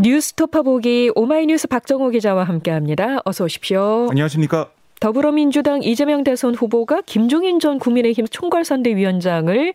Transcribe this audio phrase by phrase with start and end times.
[0.00, 3.18] 뉴스토파 보기 오마이뉴스 박정호 기자와 함께합니다.
[3.24, 4.06] 어서 오십시오.
[4.10, 4.70] 안녕하십니까.
[5.00, 9.74] 더불어민주당 이재명 대선 후보가 김종인 전 국민의힘 총괄선대위원장을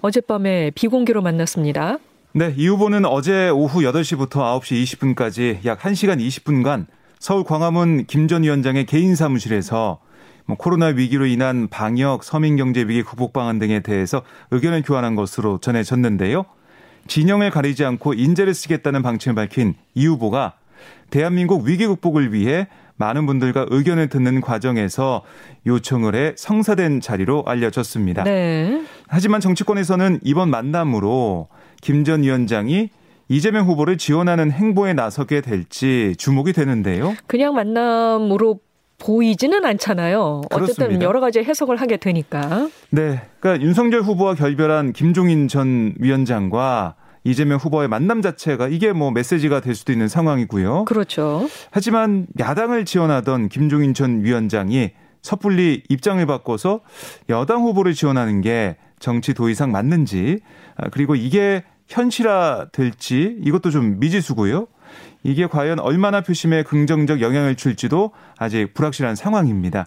[0.00, 1.98] 어젯밤에 비공개로 만났습니다.
[2.32, 4.30] 네, 이 후보는 어제 오후 8시부터
[4.60, 4.82] 9시
[5.14, 6.86] 20분까지 약 1시간 20분간
[7.18, 10.00] 서울 광화문 김 전 위원장의 개인 사무실에서
[10.46, 16.46] 뭐 코로나 위기로 인한 방역, 서민경제 위기 극복 방안 등에 대해서 의견을 교환한 것으로 전해졌는데요.
[17.06, 20.54] 진영을 가리지 않고 인재를 쓰겠다는 방침을 밝힌 이 후보가
[21.10, 25.22] 대한민국 위기 극복을 위해 많은 분들과 의견을 듣는 과정에서
[25.66, 28.24] 요청을 해 성사된 자리로 알려졌습니다.
[28.24, 28.82] 네.
[29.08, 31.48] 하지만 정치권에서는 이번 만남으로
[31.80, 32.90] 김 전 위원장이
[33.28, 37.14] 이재명 후보를 지원하는 행보에 나서게 될지 주목이 되는데요.
[37.26, 38.60] 그냥 만남으로
[39.02, 40.42] 보이지는 않잖아요.
[40.48, 40.84] 그렇습니다.
[40.84, 42.68] 어쨌든 여러 가지 해석을 하게 되니까.
[42.90, 43.20] 네.
[43.40, 46.94] 그러니까 윤석열 후보와 결별한 김종인 전 위원장과
[47.24, 50.84] 이재명 후보의 만남 자체가 이게 뭐 메시지가 될 수도 있는 상황이고요.
[50.84, 51.48] 그렇죠.
[51.70, 54.90] 하지만 야당을 지원하던 김종인 전 위원장이
[55.22, 56.80] 섣불리 입장을 바꿔서
[57.28, 60.40] 여당 후보를 지원하는 게 정치 도의상 맞는지
[60.76, 64.66] 아, 그리고 이게 현실화 될지 이것도 좀 미지수고요.
[65.22, 69.86] 이게 과연 얼마나 표심에 긍정적 영향을 줄지도 아직 불확실한 상황입니다.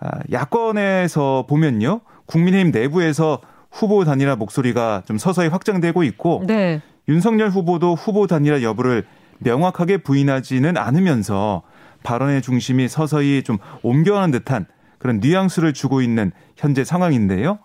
[0.00, 2.00] 아, 야권에서 보면요.
[2.26, 6.80] 국민의힘 내부에서 후보 단일화 목소리가 좀 서서히 확장되고 있고 네.
[7.08, 9.04] 윤석열 후보도 후보 단일화 여부를
[9.38, 11.62] 명확하게 부인하지는 않으면서
[12.02, 14.66] 발언의 중심이 서서히 좀 옮겨가는 듯한
[14.98, 17.58] 그런 뉘앙스를 주고 있는 현재 상황인데요.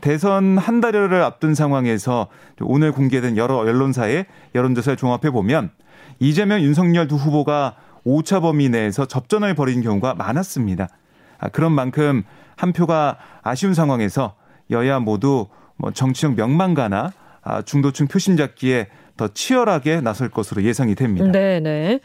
[0.00, 2.28] 대선 한 달여를 앞둔 상황에서
[2.60, 5.70] 오늘 공개된 여러 언론사의 여론조사를 종합해 보면
[6.18, 10.88] 이재명, 윤석열 두 후보가 오차 범위 내에서 접전을 벌인 경우가 많았습니다.
[11.38, 12.22] 아, 그런 만큼
[12.56, 14.34] 한 표가 아쉬운 상황에서
[14.70, 17.12] 여야 모두 뭐 정치적 명망가나
[17.42, 21.26] 아, 중도층 표심 잡기에 더 치열하게 나설 것으로 예상이 됩니다.
[21.30, 22.00] 네 네.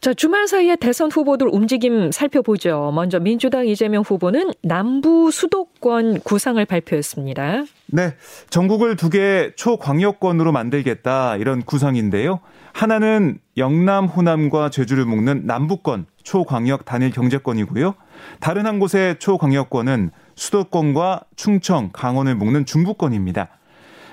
[0.00, 2.90] 자, 주말 사이에 대선 후보들 움직임 살펴보죠.
[2.94, 7.64] 먼저 민주당 이재명 후보는 남부 수도권 구상을 발표했습니다.
[7.88, 8.14] 네.
[8.48, 12.40] 전국을 두 개 초광역권으로 만들겠다 이런 구상인데요.
[12.72, 17.94] 하나는 영남, 호남과 제주를 묶는 남부권 초광역 단일 경제권이고요.
[18.40, 23.48] 다른 한 곳의 초광역권은 수도권과 충청, 강원을 묶는 중부권입니다.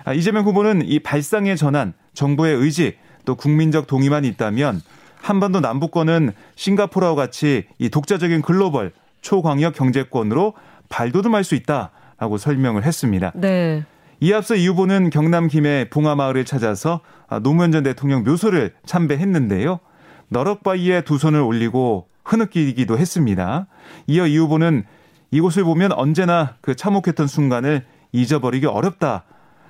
[0.05, 2.95] 아, 이재명 후보는 이 발상의 전환, 정부의 의지,
[3.25, 4.81] 또 국민적 동의만 있다면
[5.21, 10.53] 한반도 남부권은 싱가포르와 같이 이 독자적인 글로벌 초광역 경제권으로
[10.89, 13.33] 발돋움할 수 있다라고 설명을 했습니다.
[13.35, 13.83] 네.
[14.19, 19.79] 이 앞서 이 후보는 경남 김해 봉하마을을 찾아서 아, 노무현 전 대통령 묘소를 참배했는데요.
[20.29, 23.67] 너럭바위에 두 손을 올리고 흐느끼기도 했습니다.
[24.07, 24.83] 이어 이 후보는
[25.31, 29.23] 이곳을 보면 언제나 그 참혹했던 순간을 잊어버리기 어렵다.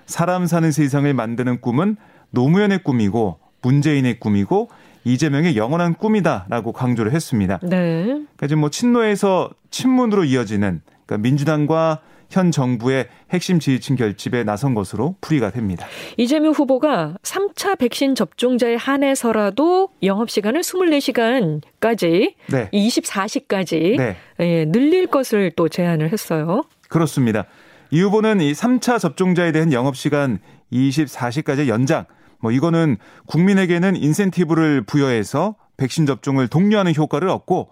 [0.06, 1.98] 사람 사는 세상을 만드는 꿈은
[2.32, 4.70] 노무현의 꿈이고 문재인의 꿈이고
[5.04, 7.60] 이재명의 영원한 꿈이다라고 강조를 했습니다.
[7.64, 8.04] 네.
[8.06, 15.16] 그러니까 지금 뭐 친노에서 친문으로 이어지는 그러니까 민주당과 현 정부의 핵심 지지층 결집에 나선 것으로
[15.22, 15.86] 풀이가 됩니다.
[16.18, 22.70] 이재명 후보가 3차 백신 접종자에 한해서라도 영업시간을 24시간까지 네.
[22.72, 24.18] 24시까지 네.
[24.40, 26.64] 예, 늘릴 것을 또 제안을 했어요.
[26.90, 27.46] 그렇습니다.
[27.92, 30.40] 이 후보는 이 3차 접종자에 대한 영업시간
[30.72, 32.06] 24시까지 연장,
[32.40, 37.70] 뭐 이거는 국민에게는 인센티브를 부여해서 백신 접종을 독려하는 효과를 얻고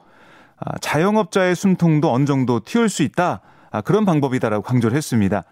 [0.58, 3.42] 아, 자영업자의 숨통도 어느 정도 틔울 수 있다.
[3.75, 5.44] 아, 그런 방법이다라고 강조를 했습니다.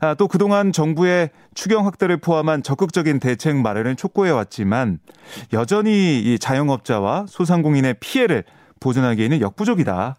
[0.00, 4.98] 아, 또 그동안 정부의 추경 확대를 포함한 적극적인 대책 마련을 촉구해 왔지만
[5.52, 8.44] 여전히 이 자영업자와 소상공인의 피해를
[8.80, 10.16] 보전하기에는 역부족이다.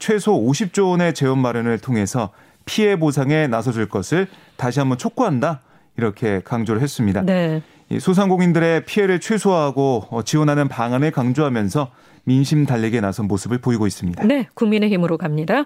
[0.00, 2.30] 최소 50조 원의 재원 마련을 통해서
[2.64, 5.60] 피해 보상에 나서줄 것을 다시 한번 촉구한다.
[5.96, 7.22] 이렇게 강조를 했습니다.
[7.22, 7.62] 네.
[7.98, 11.90] 소상공인들의 피해를 최소화하고 어, 지원하는 방안을 강조하면서
[12.30, 14.24] 민심 달래기에 나선 모습을 보이고 있습니다.
[14.24, 15.64] 네, 국민의힘으로 갑니다.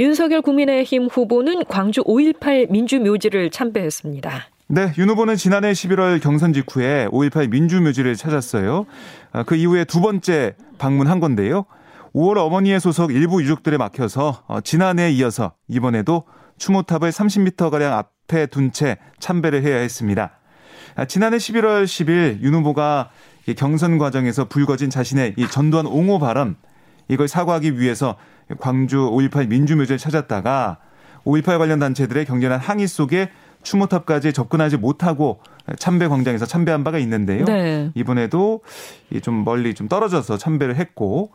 [0.00, 4.30] 윤석열 국민의힘 후보는 광주 5.18 민주묘지를 참배했습니다.
[4.68, 8.86] 네, 윤 후보는 지난해 11월 경선 직후에 5.18 민주묘지를 찾았어요.
[9.32, 11.66] 아, 그 이후에 두 번째 방문한 건데요.
[12.14, 16.24] 5월 어머니의 소속 일부 유족들에 막혀서 어, 지난해에 이어서 이번에도
[16.56, 20.38] 추모탑을 30m가량 앞에 둔 채 참배를 해야 했습니다.
[20.94, 23.10] 아, 지난해 11월 10일 윤 후보가
[23.54, 26.56] 경선 과정에서 불거진 자신의 이 전두환 옹호 발언
[27.08, 28.16] 이걸 사과하기 위해서
[28.58, 30.78] 광주 5.18 민주묘지를 찾았다가
[31.24, 33.30] 5.18 관련 단체들의 격렬한 항의 속에
[33.62, 35.40] 추모탑까지 접근하지 못하고
[35.78, 37.44] 참배 광장에서 참배한 바가 있는데요.
[37.44, 37.90] 네.
[37.94, 38.60] 이번에도
[39.22, 41.32] 좀 멀리 좀 떨어져서 참배를 했고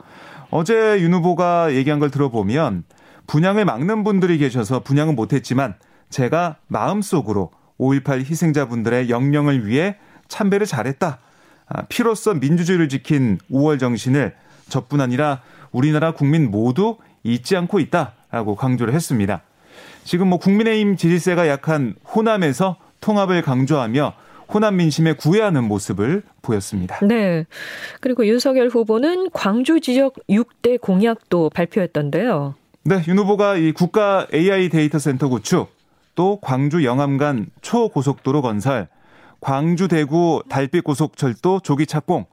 [0.50, 2.86] 어제 윤 후보가 얘기한 걸 들어보면
[3.28, 5.76] 분양을 막는 분들이 계셔서 분양은 못했지만
[6.10, 9.98] 제가 마음속으로 5.18 희생자분들의 영령을 위해
[10.28, 11.20] 참배를 잘했다.
[11.74, 14.34] 아, 피로써 민주주의를 지킨 5월 정신을
[14.68, 15.42] 저뿐 아니라
[15.72, 19.42] 우리나라 국민 모두 잊지 않고 있다라고 강조를 했습니다.
[20.04, 24.14] 지금 뭐 국민의힘 지지세가 약한 호남에서 통합을 강조하며
[24.54, 27.00] 호남 민심에 구애하는 모습을 보였습니다.
[27.06, 27.46] 네.
[28.02, 32.56] 그리고 윤석열 후보는 광주 지역 6대 공약도 발표했던데요.
[32.84, 35.72] 네, 윤 후보가 이 국가 AI 데이터 센터 구축,
[36.16, 38.90] 또 광주 영암간 초고속도로 건설,
[39.42, 42.28] 광주 대구 달빛 고속철도 조기 착공,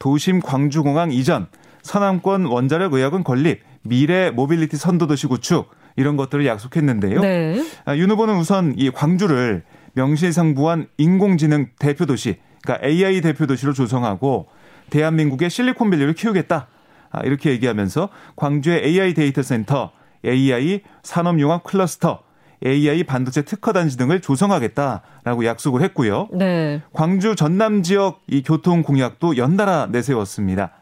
[0.00, 1.46] 도심 광주공항 이전,
[1.82, 7.20] 서남권 원자력 의학원 건립, 미래 모빌리티 선도도시 구축 이런 것들을 약속했는데요.
[7.20, 7.64] 네.
[7.84, 9.62] 아, 윤 후보는 우선 이 광주를
[9.94, 14.48] 명실상부한 인공지능 대표 도시, 그러니까 AI 대표 도시로 조성하고
[14.90, 16.66] 대한민국의 실리콘밸리를 키우겠다.
[17.10, 19.92] 아, 이렇게 얘기하면서 광주의 AI 데이터 센터,
[20.24, 22.22] AI 산업융합 클러스터,
[22.64, 26.28] AI 반도체 특허 단지 등을 조성하겠다라고 약속을 했고요.
[26.32, 26.82] 네.
[26.92, 30.72] 광주 전남 지역 이 교통 공약도 연달아 내세웠습니다.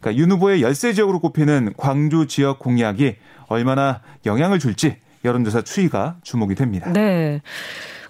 [0.00, 6.54] 그러니까 윤 후보의 열세 지역으로 꼽히는 광주 지역 공약이 얼마나 영향을 줄지 여론조사 추이가 주목이
[6.54, 6.92] 됩니다.
[6.92, 7.40] 네.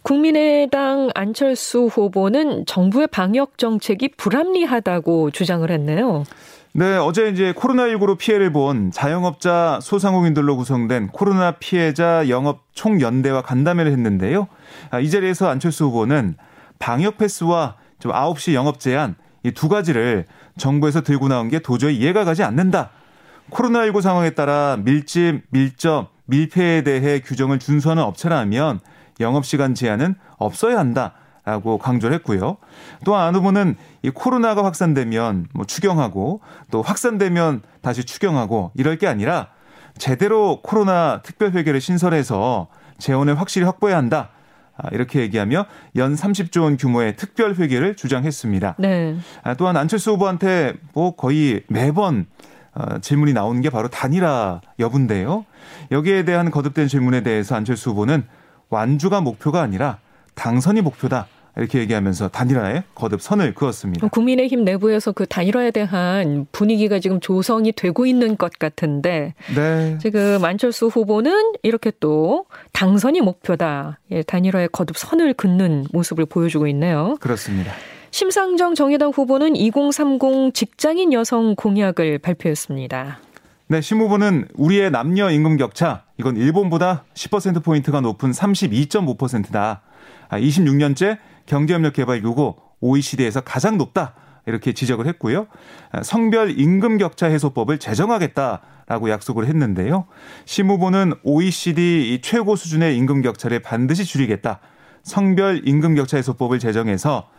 [0.02, 6.24] 국민의당 안철수 후보는 정부의 방역 정책이 불합리하다고 주장을 했네요.
[6.74, 14.48] 네, 어제 이제 코로나19로 피해를 본 자영업자 소상공인들로 구성된 코로나 피해자 영업 총연대와 간담회를 했는데요.
[14.90, 16.36] 아, 이 자리에서 안철수 후보는
[16.78, 20.24] 방역 패스와 좀 9시 영업 제한 이 두 가지를
[20.56, 22.90] 정부에서 들고 나온 게 도저히 이해가 가지 않는다.
[23.50, 28.80] 코로나19 상황에 따라 밀집, 밀접, 밀폐에 대해 규정을 준수하는 업체라면
[29.22, 31.14] 영업시간 제한은 없어야 한다.
[31.44, 32.56] 라고 강조를 했고요.
[33.04, 36.40] 또한 안 후보는 이 코로나가 확산되면 뭐 추경하고
[36.70, 39.48] 또 확산되면 다시 추경하고 이럴 게 아니라
[39.98, 44.30] 제대로 코로나 특별회계를 신설해서 재원을 확실히 확보해야 한다.
[44.76, 45.66] 아, 이렇게 얘기하며
[45.96, 48.76] 연 30조 원 규모의 특별 회계를 주장했습니다.
[48.78, 49.16] 네.
[49.42, 52.26] 아, 또한 안철수 후보한테 뭐 거의 매번
[52.74, 55.44] 어, 질문이 나오는 게 바로 단일화 여부인데요.
[55.90, 58.24] 여기에 대한 거듭된 질문에 대해서 안철수 후보는
[58.72, 59.98] 완주가 목표가 아니라
[60.34, 61.26] 당선이 목표다.
[61.58, 64.08] 이렇게 얘기하면서 단일화에 거듭 선을 그었습니다.
[64.08, 69.98] 국민의힘 내부에서 그 단일화에 대한 분위기가 지금 조성이 되고 있는 것 같은데 네.
[70.00, 73.98] 지금 안철수 후보는 이렇게 또 당선이 목표다.
[74.12, 77.18] 예, 단일화에 거듭 선을 긋는 모습을 보여주고 있네요.
[77.20, 77.72] 그렇습니다.
[78.10, 83.18] 심상정 정의당 후보는 2030 직장인 여성 공약을 발표했습니다.
[83.72, 89.80] 네, 심 후보는 우리의 남녀 임금 격차 이건 일본보다 10% 포인트가 높은 32.5%다.
[90.28, 94.12] 26년째 아, 경제협력개발 요구 OECD에서 가장 높다.
[94.44, 95.46] 이렇게 지적을 했고요.
[95.90, 100.04] 아, 성별 임금 격차 해소법을 제정하겠다라고 약속을 했는데요.
[100.44, 104.60] 심 후보는 OECD 최고 수준의 임금 격차를 반드시 줄이겠다.
[105.02, 107.30] 성별 임금 격차 해소법을 제정해서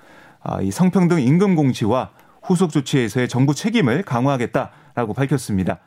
[0.41, 2.09] 아, 이 성평등 임금 공시와
[2.41, 5.79] 후속 조치에서의 정부 책임을 강화하겠다라고 밝혔습니다.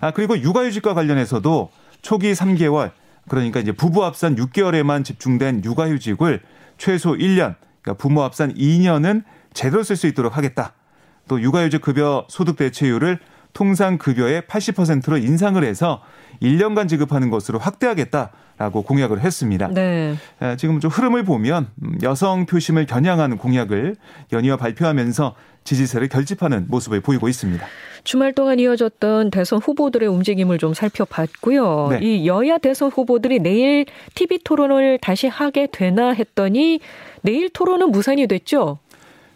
[0.00, 1.70] 아, 그리고 육아휴직과 관련해서도
[2.02, 2.92] 초기 3개월,
[3.28, 6.40] 그러니까 이제 부부 합산 6개월에만 집중된 육아휴직을
[6.78, 10.72] 최소 1년, 그러니까 부모 합산 2년은 제대로 쓸 수 있도록 하겠다.
[11.28, 13.18] 또 육아휴직 급여 소득 대체율을
[13.52, 16.02] 통상 급여의 80%로 인상을 해서
[16.42, 19.68] 1년간 지급하는 것으로 확대하겠다라고 공약을 했습니다.
[19.68, 20.16] 네.
[20.56, 23.96] 지금 좀 흐름을 보면 음, 여성 표심을 겨냥하는 공약을
[24.32, 25.34] 연이어 발표하면서
[25.64, 27.66] 지지세를 결집하는 모습을 보이고 있습니다.
[28.04, 31.88] 주말 동안 이어졌던 대선 후보들의 움직임을 좀 살펴봤고요.
[31.90, 31.98] 네.
[32.02, 36.80] 이 여야 대선 후보들이 내일 TV 토론을 다시 하게 되나 했더니
[37.22, 38.78] 내일 토론은 무산이 됐죠.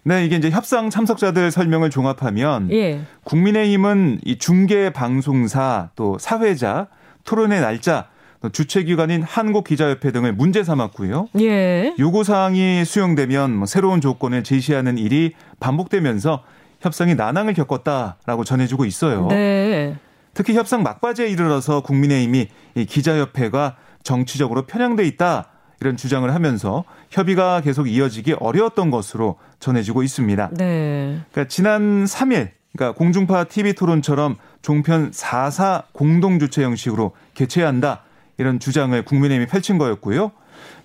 [0.07, 3.01] 네, 이게 이제 협상 참석자들 설명을 종합하면 예.
[3.25, 6.89] 국민의힘은 이 중계 방송사 또 사회자
[7.25, 8.09] 토론의 날짜
[8.51, 11.29] 주최기관인 한국기자협회 등을 문제 삼았고요.
[11.41, 11.95] 예.
[11.99, 16.45] 요구 사항이 수용되면 뭐 새로운 조건을 제시하는 일이 반복되면서
[16.81, 19.29] 협상이 난항을 겪었다라고 전해지고 있어요.
[19.29, 19.97] 네.
[20.35, 25.47] 특히 협상 막바지에 이르러서 국민의힘이 이 기자협회가 정치적으로 편향돼 있다
[25.81, 30.51] 이런 주장을 하면서 협의가 계속 이어지기 어려웠던 것으로 전해지고 있습니다.
[30.57, 31.21] 네.
[31.31, 38.03] 그러니까 지난 3일 그러니까 공중파 TV 토론처럼 종편 4사 공동 주최 형식으로 개최해야 한다.
[38.39, 40.33] 이런 주장을 국민의힘이 펼친 거였고요.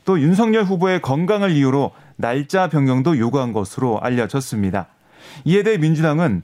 [0.05, 4.87] 또 윤석열 후보의 건강을 이유로 날짜 변경도 요구한 것으로 알려졌습니다.
[5.45, 6.43] 이에 대해 민주당은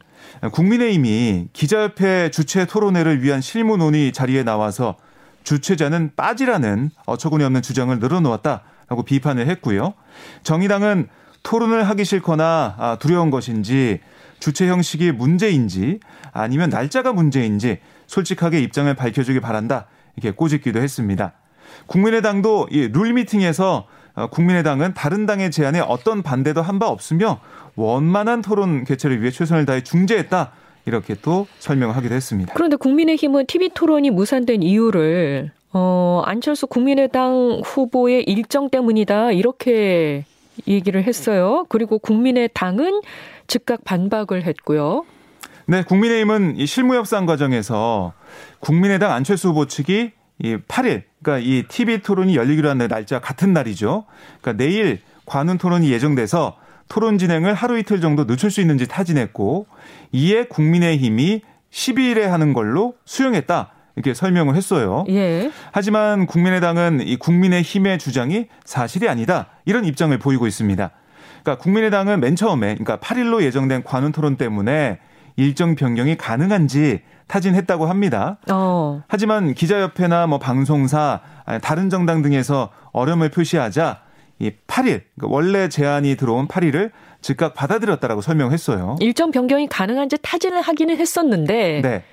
[0.51, 4.95] 국민의힘이 기자협회 주최 토론회를 위한 실무 논의 자리에 나와서
[5.43, 9.93] 주최자는 빠지라는 어처구니 없는 주장을 늘어놓았다라고 비판을 했고요.
[10.43, 11.07] 정의당은
[11.43, 13.99] 토론을 하기 싫거나 아, 두려운 것인지
[14.39, 15.99] 주최 형식이 문제인지
[16.33, 19.87] 아니면 날짜가 문제인지 솔직하게 입장을 밝혀주기 바란다.
[20.15, 21.33] 이렇게 꼬집기도 했습니다.
[21.87, 27.39] 국민의당도 이룰 미팅에서 어, 국민의당은 다른 당의 제안에 어떤 반대도 한 바 없으며
[27.75, 30.51] 원만한 토론 개최를 위해 최선을 다해 중재했다.
[30.85, 32.53] 이렇게 또 설명을 하기도 했습니다.
[32.53, 39.31] 그런데 국민의힘은 TV 토론이 무산된 이유를 어, 안철수 국민의당 후보의 일정 때문이다.
[39.31, 40.23] 이렇게
[40.67, 41.65] 얘기를 했어요.
[41.67, 43.01] 그리고 국민의당은
[43.47, 45.03] 즉각 반박을 했고요.
[45.67, 48.13] 네, 국민의힘은 이 실무 협상 과정에서
[48.59, 54.05] 국민의당 안철수 후보 측이 이 8일, 그러니까 이 TV 토론이 열리기로 한 날짜 같은 날이죠.
[54.41, 56.57] 그러니까 내일 관훈 토론이 예정돼서
[56.87, 59.65] 토론 진행을 하루 이틀 정도 늦출 수 있는지 타진했고
[60.11, 61.41] 이에 국민의힘이
[61.71, 63.71] 12일에 하는 걸로 수용했다.
[63.95, 65.05] 이렇게 설명을 했어요.
[65.09, 65.49] 예.
[65.71, 69.47] 하지만 국민의당은 이 국민의힘의 주장이 사실이 아니다.
[69.65, 70.91] 이런 입장을 보이고 있습니다.
[71.41, 74.99] 그러니까 국민의당은 맨 처음에 그러니까 8일로 예정된 관훈 토론 때문에
[75.35, 78.37] 일정 변경이 가능한지 타진했다고 합니다.
[78.51, 79.01] 어.
[79.07, 81.21] 하지만 기자협회나 뭐 방송사,
[81.61, 84.01] 다른 정당 등에서 어려움을 표시하자
[84.39, 88.97] 이 8일, 그러니까 원래 제안이 들어온 8일을 즉각 받아들였다라고 설명했어요.
[88.99, 92.03] 일정 변경이 가능한지 타진을 하기는 했었는데 네.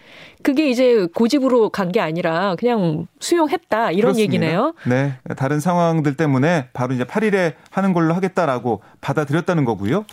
[0.43, 4.21] 그게 이제 고집으로 간 게 아니라 그냥 수용했다 이런 그렇습니다.
[4.23, 4.73] 얘기네요.
[4.87, 5.15] 네.
[5.37, 10.07] 다른 상황들 때문에 바로 이제 8일에 하는 걸로 하겠다라고 받아들였다는 거고요.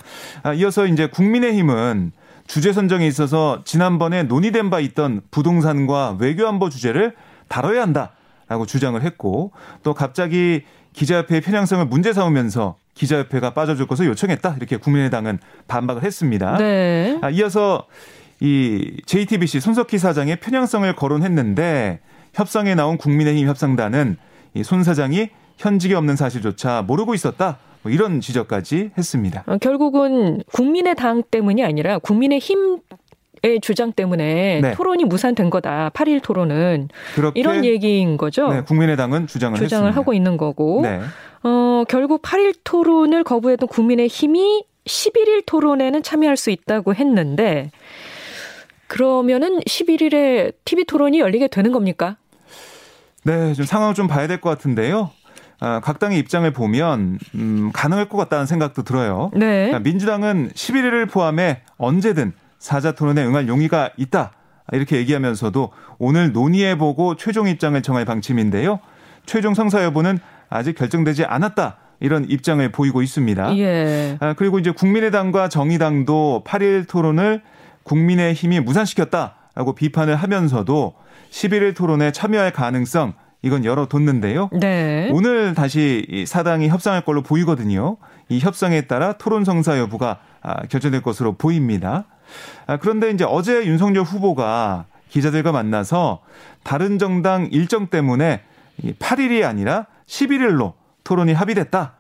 [0.44, 2.12] 아, 이어서 이제 국민의힘은
[2.50, 7.14] 주제 선정에 있어서 지난번에 논의된 바 있던 부동산과 외교안보 주제를
[7.48, 9.52] 다뤄야 한다라고 주장을 했고
[9.84, 10.64] 또 갑자기
[10.94, 15.38] 기자협회의 편향성을 문제 삼으면서 기자협회가 빠져줄 것을 요청했다 이렇게 국민의당은
[15.68, 16.58] 반박을 했습니다.
[16.58, 17.20] 네.
[17.22, 17.86] 아, 이어서
[18.40, 22.00] 이 JTBC 손석희 사장의 편향성을 거론했는데
[22.34, 24.18] 협상에 나온 국민의힘 협상단은
[24.56, 25.30] 이 손 사장이
[25.60, 27.60] 현직에 없는 사실조차 모르고 있었다.
[27.82, 29.44] 뭐 이런 지적까지 했습니다.
[29.48, 32.80] 어, 결국은 국민의 당 때문이 아니라 국민의 힘
[33.42, 34.74] 의 주장 때문에 네.
[34.74, 35.92] 토론이 무산된 거다.
[35.94, 36.90] 8일 토론은
[37.36, 38.52] 이런 얘기인 거죠.
[38.52, 39.98] 네, 국민의당은 주장을 주장을 했습니다.
[39.98, 40.82] 하고 있는 거고.
[40.82, 41.00] 네.
[41.44, 47.72] 어, 결국 8일 토론을 거부했던 국민의 힘이 11일 토론에는 참여할 수 있다고 했는데
[48.88, 52.18] 그러면은 11일에 TV 토론이 열리게 되는 겁니까?
[53.24, 55.12] 네, 좀 상황을 좀 봐야 될 것 같은데요.
[55.60, 59.30] 아, 각 당의 입장을 보면 음, 가능할 것 같다는 생각도 들어요.
[59.34, 59.68] 네.
[59.68, 64.32] 그러니까 민주당은 11일을 포함해 언제든 사자 토론에 응할 용의가 있다.
[64.72, 68.80] 이렇게 얘기하면서도 오늘 논의해보고 최종 입장을 정할 방침인데요.
[69.26, 71.78] 최종 성사 여부는 아직 결정되지 않았다.
[72.00, 73.58] 이런 입장을 보이고 있습니다.
[73.58, 74.18] 예.
[74.22, 77.42] 아, 그리고 이제 국민의당과 정의당도 8일 토론을
[77.84, 80.94] 국민의 힘이 무산시켰다라고 비판을 하면서도
[81.32, 84.50] 11일 토론에 참여할 가능성 이건 열어뒀는데요.
[84.60, 85.10] 네.
[85.14, 87.98] 오늘 다시 사당이 협상할 걸로 보이거든요.
[88.28, 92.06] 이 협상에 따라 토론 성사 여부가 아, 결정될 것으로 보입니다.
[92.68, 96.20] 아, 그런데 이제 어제 윤석열 후보가 기자들과 만나서
[96.64, 98.42] 다른 정당 일정 때문에
[99.00, 101.94] 8일이 아니라 11일로 토론이 합의됐다.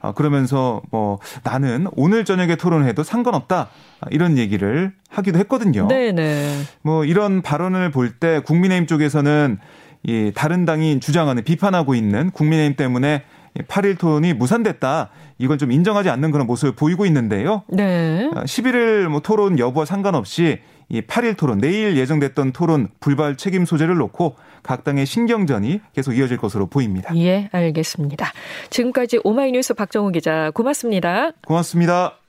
[0.00, 3.68] 아, 그러면서 뭐 나는 오늘 저녁에 토론해도 상관없다.
[4.10, 5.88] 이런 얘기를 하기도 했거든요.
[5.88, 6.62] 네네.
[6.82, 9.58] 뭐 이런 발언을 볼 때 국민의힘 쪽에서는
[10.04, 13.24] 이 다른 당이 주장하는 비판하고 있는 국민의힘 때문에
[13.62, 15.10] 8일 토론이 무산됐다.
[15.38, 17.62] 이건 좀 인정하지 않는 그런 모습을 보이고 있는데요.
[17.68, 18.28] 네.
[18.34, 20.58] 11일 아, 뭐 토론 여부와 상관없이
[20.88, 26.36] 이 8일 토론 내일 예정됐던 토론 불발 책임 소재를 놓고 각 당의 신경전이 계속 이어질
[26.36, 27.16] 것으로 보입니다.
[27.16, 28.32] 예, 알겠습니다.
[28.70, 31.30] 지금까지 오마이뉴스 박정우 기자 고맙습니다.
[31.46, 32.23] 고맙습니다.